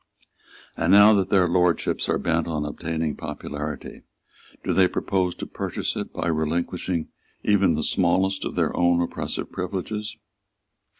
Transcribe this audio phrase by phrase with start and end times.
[0.75, 4.01] And now that their Lordships are bent on obtaining popularity,
[4.63, 7.09] do they propose to purchase it by relinquishing
[7.43, 10.17] even the smallest of their own oppressive privileges?